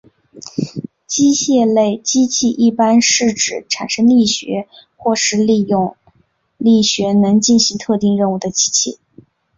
[1.05, 4.65] 机械类机器一般是指产生力学能
[4.97, 5.95] 或是利用
[6.57, 8.97] 力学能进行特定任务的机器。